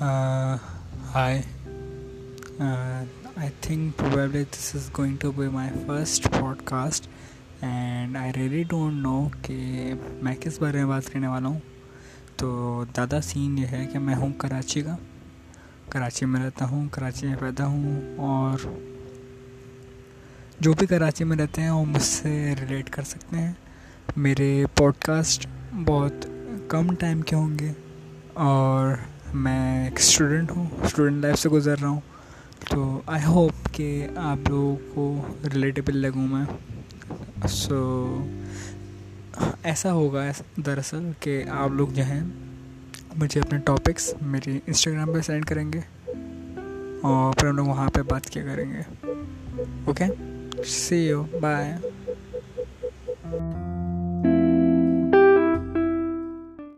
[0.00, 1.40] Hi
[3.36, 6.28] I think probably this is going to be my first
[6.64, 7.08] podcast
[7.60, 11.58] and I really don't know کہ میں کس بارے میں بات کرنے والا ہوں
[12.36, 14.96] تو دادا سین یہ ہے کہ میں ہوں کراچی کا
[15.88, 18.66] کراچی میں رہتا ہوں کراچی میں پیدا ہوں اور
[20.60, 23.52] جو بھی کراچی میں رہتے ہیں وہ مجھ سے ریلیٹ کر سکتے ہیں
[24.16, 25.46] میرے پوڈ کاسٹ
[25.86, 26.26] بہت
[26.68, 27.72] کم ٹائم کے ہوں گے
[28.34, 28.94] اور
[29.34, 32.00] میں ایک اسٹوڈنٹ ہوں اسٹوڈنٹ لائف سے گزر رہا ہوں۔
[32.70, 36.44] تو آئی ہوپ کہ آپ لوگوں کو ریلیٹیبل لگوں میں۔
[37.48, 38.26] سو
[39.62, 40.24] ایسا ہوگا
[40.56, 42.24] دراصل کہ آپ لوگ جو ہیں،
[43.16, 45.80] مجھے اپنے ٹاپکس میری انسٹاگرام پہ سینڈ کریں گے
[47.02, 49.06] اور پھر ہم لوگ وہاں پہ بات کیا کریں گے۔
[49.84, 50.04] Okay
[50.66, 51.76] C you bye